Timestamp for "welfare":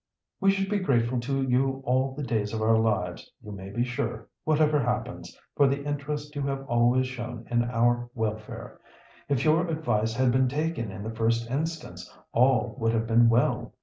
8.15-8.79